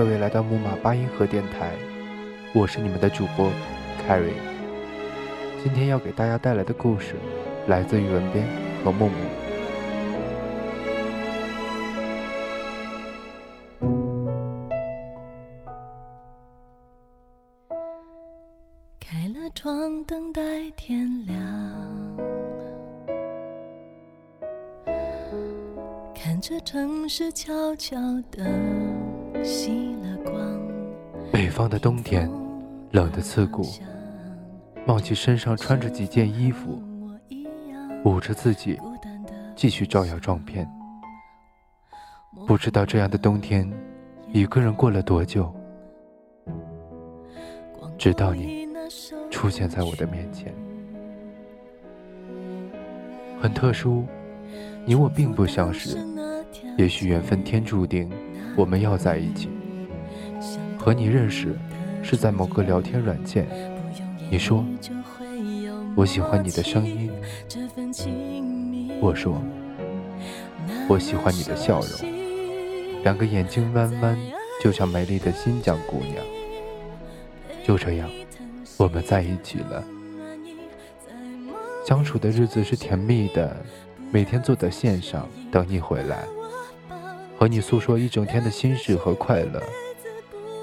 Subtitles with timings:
[0.00, 1.74] 各位来到木马八音盒电台，
[2.54, 3.50] 我是你们的主播
[4.08, 4.32] Carry。
[5.62, 7.16] 今天要给大家带来的故事
[7.66, 8.46] 来自于文编
[8.82, 9.14] 和木木。
[18.98, 20.40] 开了窗，等待
[20.78, 21.36] 天亮。
[26.14, 28.99] 看着城市悄悄的。
[31.32, 32.30] 北方的冬天，
[32.90, 33.62] 冷得刺骨。
[34.86, 36.82] 忘记身上穿着几件衣服，
[38.04, 38.78] 捂着自己，
[39.54, 40.68] 继续照耀撞片。
[42.46, 43.70] 不知道这样的冬天，
[44.32, 45.54] 一个人过了多久，
[47.98, 48.68] 直到你
[49.30, 50.54] 出现在我的面前。
[53.40, 54.04] 很特殊，
[54.84, 55.96] 你我并不相识，
[56.76, 58.10] 也许缘分天注定
[58.56, 59.48] 我们要在一起。
[60.78, 61.56] 和你认识
[62.02, 63.46] 是在某个聊天软件。
[64.30, 64.64] 你说
[65.94, 67.10] 我喜欢你的声音，
[69.00, 69.42] 我说
[70.88, 74.16] 我喜欢你的笑容，两个眼睛弯弯，
[74.62, 76.24] 就像美丽的新疆姑娘。
[77.62, 78.08] 就这样，
[78.78, 79.84] 我们在一起了。
[81.84, 83.56] 相处的日子是甜蜜的，
[84.12, 86.24] 每天坐在线上等你回来，
[87.40, 89.62] 和你诉说一整天的心事和快乐。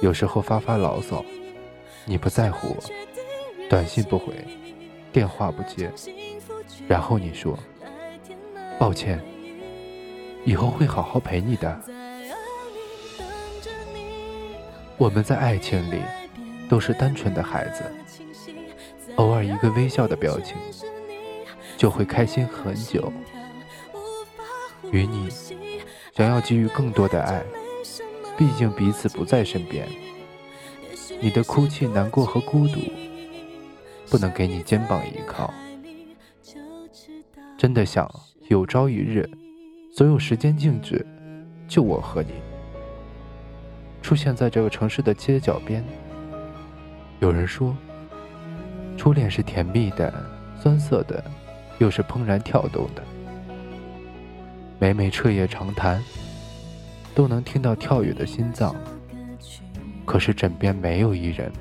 [0.00, 1.22] 有时候发发牢骚，
[2.06, 2.82] 你不在乎我。
[3.68, 4.32] 短信不回，
[5.12, 5.92] 电话不接，
[6.88, 7.58] 然后你说
[8.80, 9.20] ：“抱歉，
[10.46, 11.78] 以后会好好陪你的。”
[14.96, 16.00] 我们在爱情里
[16.70, 17.82] 都是单纯的孩子，
[19.16, 20.56] 偶尔一个微笑的表情，
[21.76, 23.12] 就会开心很久。
[24.90, 25.28] 与你
[26.14, 27.42] 想要给予更多的爱，
[28.36, 29.88] 毕竟彼此不在身边，
[31.20, 32.80] 你的哭泣、难过和孤独。
[34.10, 35.50] 不能给你肩膀依靠，
[37.56, 38.06] 真的想
[38.48, 39.26] 有朝一日，
[39.90, 41.06] 所有时间静止，
[41.66, 42.34] 就我和你
[44.02, 45.82] 出现在这个城市的街角边。
[47.20, 47.74] 有人说，
[48.98, 50.12] 初恋是甜蜜的、
[50.60, 51.24] 酸涩的，
[51.78, 53.02] 又是怦然跳动的。
[54.82, 56.02] 每每彻夜长谈，
[57.14, 58.74] 都能听到跳跃的心脏。
[60.04, 61.52] 可是枕边没有一人，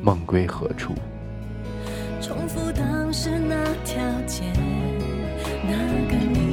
[0.00, 0.94] 梦归何处？
[2.20, 3.96] 重复当时那条
[4.28, 4.44] 街，
[5.64, 5.76] 那
[6.08, 6.45] 个你，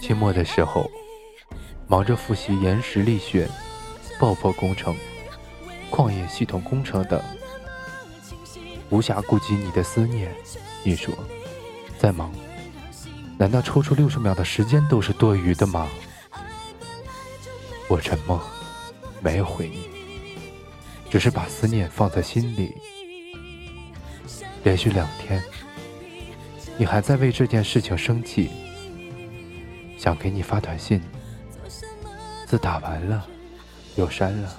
[0.00, 0.88] 期末的时候，
[1.88, 3.48] 忙着复习岩石力学、
[4.20, 4.94] 爆破工程、
[5.90, 7.20] 矿业系统工程等，
[8.88, 10.32] 无暇顾及你的思念。
[10.84, 11.12] 你说，
[11.98, 12.32] 再忙，
[13.36, 15.88] 难道抽出六十秒的时间都是多余的吗？
[17.88, 18.40] 我沉默，
[19.20, 19.82] 没有回应，
[21.10, 22.74] 只是把思念放在心里。
[24.62, 25.42] 连续两天，
[26.78, 28.50] 你还在为这件事情生气。
[29.96, 31.00] 想给你发短信，
[32.46, 33.26] 字打完了
[33.96, 34.56] 又删了，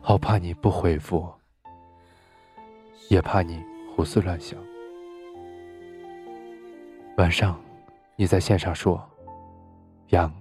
[0.00, 1.32] 好怕你不回复，
[3.08, 3.62] 也怕你
[3.94, 4.58] 胡思乱想。
[7.16, 7.60] 晚上，
[8.16, 9.00] 你在线上说
[10.10, 10.32] ：“杨，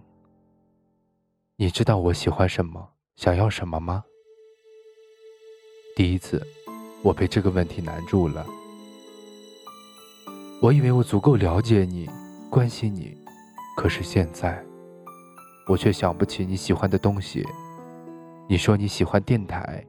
[1.55, 4.03] 你知道我喜欢什么，想要什么吗？”
[5.95, 6.41] 第一次，
[7.03, 8.45] 我被这个问题难住了。
[10.61, 12.07] 我以为我足够了解你，
[12.49, 13.17] 关心你，
[13.75, 14.63] 可是现在，
[15.67, 17.43] 我却想不起你喜欢的东西。
[18.47, 19.83] 你说你喜欢电台，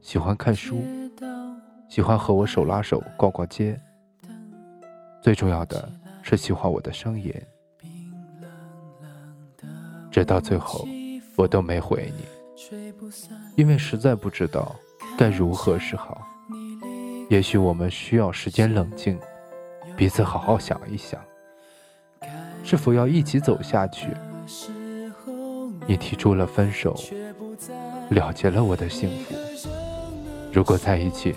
[0.00, 0.82] 喜欢看书，
[1.88, 3.78] 喜欢和我手拉手逛逛街，
[5.22, 5.92] 最重要的
[6.22, 7.34] 是喜欢我的声音。
[10.10, 10.88] 直到最后，
[11.36, 12.24] 我都没回你，
[13.56, 14.74] 因为实在不知道。
[15.18, 16.25] 该如何是好？
[17.28, 19.18] 也许我们需要时间冷静，
[19.96, 21.20] 彼此好好想一想，
[22.62, 24.08] 是否要一起走下去。
[25.88, 26.94] 你提出了分手，
[28.10, 29.34] 了结了我的幸福。
[30.52, 31.34] 如果在一起，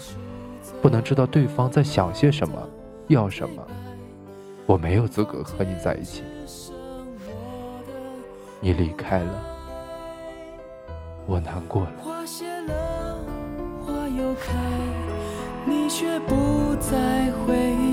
[0.81, 2.55] 不能知道对方在想些什么，
[3.07, 3.67] 要什么，
[4.67, 6.23] 我没有资格和你在一起。
[8.59, 9.43] 你离开了，
[11.25, 12.18] 我难过了。
[15.69, 17.88] 你却不再回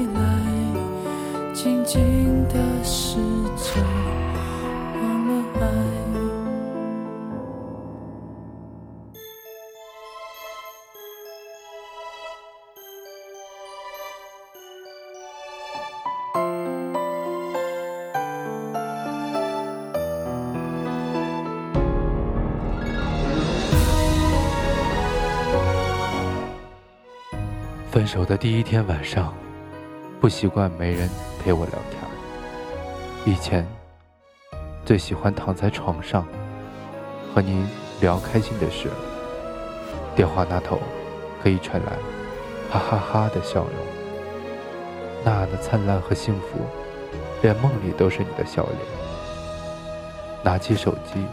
[27.96, 29.32] 分手的第一天晚上，
[30.20, 31.08] 不习惯没人
[31.42, 32.02] 陪我聊天。
[33.24, 33.66] 以前
[34.84, 36.28] 最喜欢躺在床上
[37.34, 37.66] 和你
[38.02, 38.90] 聊开心的事，
[40.14, 40.78] 电话那头
[41.42, 41.92] 可以传来
[42.70, 43.72] 哈哈哈的笑容，
[45.24, 46.58] 那样的灿烂和幸福，
[47.40, 48.76] 连梦里都是你的笑脸。
[50.44, 51.24] 拿起手机，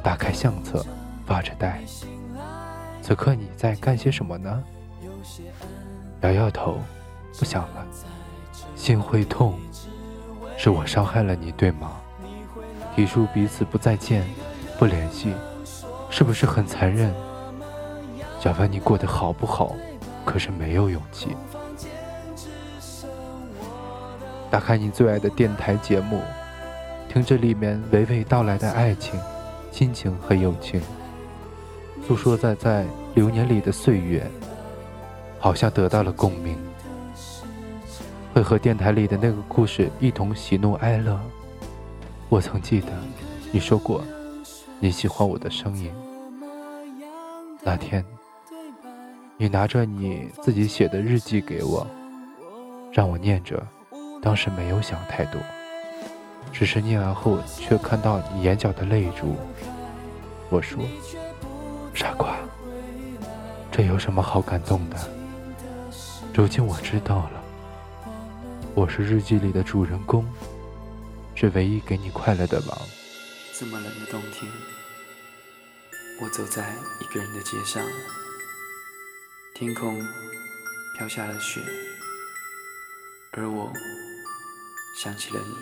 [0.00, 0.86] 打开相册，
[1.26, 1.82] 发着呆。
[3.02, 4.62] 此刻你在干些什么呢？
[6.22, 6.78] 摇摇头，
[7.38, 7.86] 不想了。
[8.74, 9.54] 心会痛，
[10.56, 11.92] 是我伤害了你，对吗？
[12.94, 14.24] 提出彼此不再见、
[14.78, 15.32] 不联系，
[16.10, 17.12] 是不是很残忍？
[18.40, 19.74] 想问你过得好不好，
[20.24, 21.36] 可是没有勇气。
[24.50, 26.20] 打开你最爱的电台节目，
[27.08, 29.18] 听着里面娓娓道来的爱情、
[29.70, 30.80] 亲情和友情，
[32.06, 34.30] 诉说在在流年里的岁月。
[35.38, 36.56] 好像得到了共鸣，
[38.34, 41.18] 会和电台里的那个故事一同喜怒哀乐。
[42.28, 42.88] 我曾记得
[43.52, 44.02] 你说过
[44.80, 45.92] 你喜欢我的声音。
[47.62, 48.04] 那天，
[49.36, 51.86] 你拿着你自己写的日记给我，
[52.92, 53.62] 让我念着。
[54.22, 55.40] 当时没有想太多，
[56.52, 59.36] 只是念完后却看到你眼角的泪珠。
[60.48, 60.82] 我说
[61.94, 62.36] ：“傻瓜，
[63.70, 64.96] 这有什么好感动的？”
[66.36, 67.42] 如今我知道了，
[68.74, 70.22] 我是日记里的主人公，
[71.34, 72.78] 是唯一给你快乐的王。
[73.54, 74.52] 这么冷的冬天，
[76.20, 77.82] 我走在一个人的街上，
[79.54, 79.98] 天空
[80.98, 81.62] 飘下了雪，
[83.32, 83.72] 而我
[85.02, 85.56] 想起了你，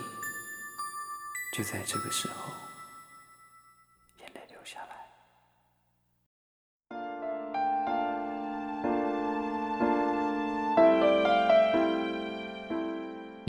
[1.57, 2.53] 就在这个时候。
[4.19, 5.04] 眼泪流下来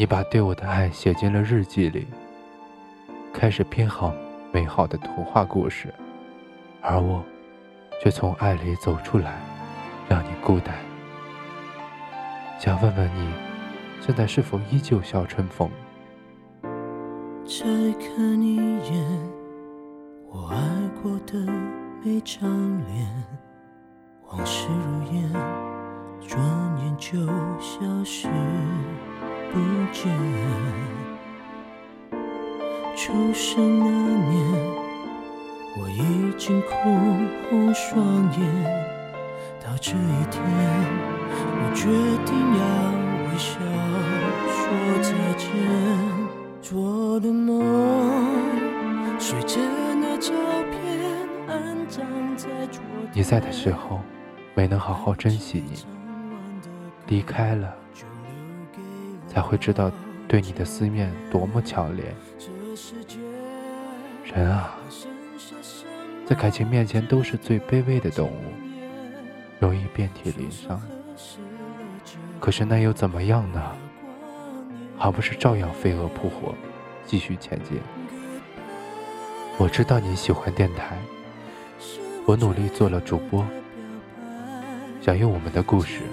[0.05, 2.05] 你把对我的爱写进了日记里，
[3.33, 4.13] 开始编好
[4.51, 5.91] 美好的童话故事，
[6.79, 7.23] 而我
[7.99, 9.33] 却从爱里走出来，
[10.07, 10.75] 让你孤单。
[12.59, 13.33] 想问问你，
[13.99, 15.67] 现在是否依旧笑春风？
[17.43, 17.65] 再
[17.97, 19.03] 看一眼，
[20.29, 20.57] 我爱
[21.01, 21.51] 过的
[22.03, 22.47] 每张
[22.85, 23.07] 脸，
[24.29, 25.31] 往事如烟，
[26.27, 26.39] 转
[26.83, 27.25] 眼就
[27.59, 28.27] 消失。
[29.55, 29.59] 不
[29.93, 30.11] 见。
[32.93, 33.85] 出生那
[34.29, 34.35] 年，
[35.77, 36.69] 我已经哭
[37.49, 37.95] 红双
[38.37, 38.39] 眼。
[39.63, 40.43] 到这一天，
[41.39, 41.87] 我决
[42.25, 42.63] 定要
[43.23, 43.47] 微笑
[44.51, 44.59] 说
[45.01, 45.47] 再见。
[46.61, 47.63] 做的梦，
[49.17, 49.61] 随着
[50.01, 50.33] 那照
[50.69, 50.77] 片
[51.47, 53.09] 安葬在昨天。
[53.13, 54.01] 你在的时候，
[54.53, 55.85] 没能好好珍惜你，
[57.07, 57.73] 离开了。
[59.35, 59.91] 才会知道
[60.29, 62.05] 对你的思念多么强烈。
[64.23, 64.77] 人啊，
[66.25, 68.53] 在感情面前都是最卑微的动物，
[69.59, 70.81] 容易遍体鳞伤。
[72.39, 73.61] 可是那又怎么样呢？
[74.97, 76.55] 还不是照样飞蛾扑火，
[77.05, 77.77] 继续前进。
[79.57, 80.97] 我知道你喜欢电台，
[82.25, 83.45] 我努力做了主播，
[85.01, 86.03] 想用我们的故事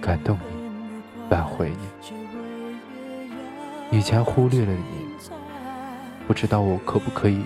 [0.00, 2.17] 感动你，挽回你。
[3.90, 5.08] 以前忽略了你，
[6.26, 7.42] 不知道我可不可以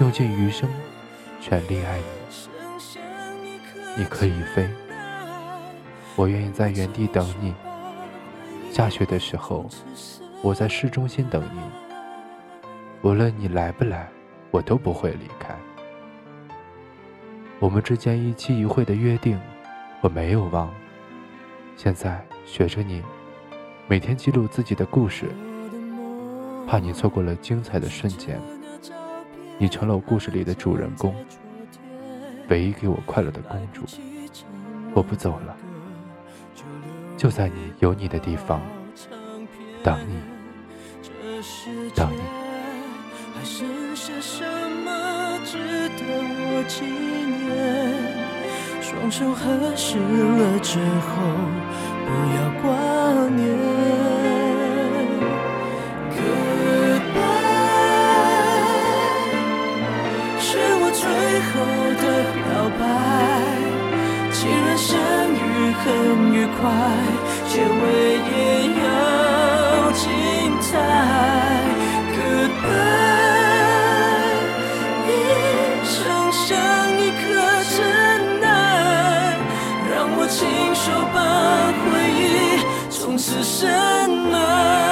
[0.00, 0.68] 用尽余生
[1.40, 2.04] 全力爱你。
[3.96, 4.68] 你可以飞，
[6.16, 7.54] 我愿意在原地等你。
[8.72, 9.66] 下雪的时候，
[10.42, 11.60] 我在市中心等你。
[13.02, 14.08] 无论你来不来，
[14.50, 15.56] 我都不会离开。
[17.60, 19.40] 我们之间一期一会的约定，
[20.00, 20.68] 我没有忘。
[21.76, 23.00] 现在学着你，
[23.86, 25.26] 每天记录自己的故事。
[26.68, 28.38] 怕你错过了精彩的瞬间，
[29.56, 31.14] 你成了我故事里的主人公，
[32.50, 33.86] 唯一给我快乐的公主。
[34.92, 35.56] 我不走了，
[37.16, 38.60] 就在你有你的地方
[39.82, 40.20] 等你，
[41.94, 42.20] 等你。
[48.82, 51.16] 双手合十了之后，
[52.04, 54.17] 不要挂念。
[62.00, 62.46] 的表
[62.78, 62.82] 白，
[64.32, 65.36] 既然相遇
[65.84, 65.84] 很
[66.32, 66.60] 愉快，
[67.48, 67.82] 结尾
[68.30, 68.34] 也
[68.80, 68.82] 要
[69.92, 70.02] 精
[70.60, 70.68] 彩。
[72.14, 72.78] Goodbye，
[75.06, 75.10] 一
[75.84, 75.92] 生
[76.32, 76.46] 像
[76.98, 77.22] 一颗
[77.70, 77.76] 尘
[78.42, 78.48] 埃，
[79.90, 80.36] 让我亲
[80.74, 81.16] 手把
[81.84, 82.22] 回忆
[82.90, 83.56] 从此深
[84.30, 84.87] 埋。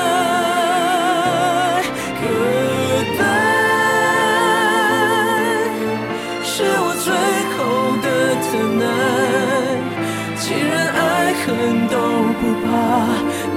[12.38, 12.69] 不怕，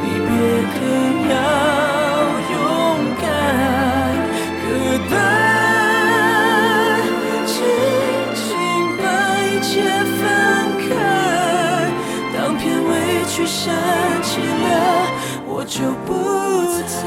[0.01, 0.29] 离别
[0.79, 0.81] 更
[1.29, 1.33] 要
[2.51, 2.55] 勇
[3.19, 3.24] 敢。
[4.63, 5.19] Goodbye，
[7.45, 7.50] 轻
[8.36, 8.41] 轻
[8.98, 9.01] 把
[9.43, 9.69] 一切
[10.17, 10.19] 分
[10.88, 10.89] 开。
[12.33, 12.89] 当片尾
[13.25, 13.59] 曲响
[14.24, 14.71] 起了，
[15.45, 16.09] 我就不
[16.88, 16.98] 在。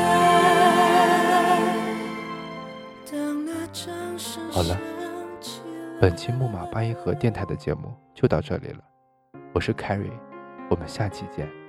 [4.50, 4.78] 好了，
[6.00, 8.78] 本期木马八音盒电台的节目就到这里了，
[9.52, 10.12] 我是 Carrie。
[10.70, 11.61] 我们下期见。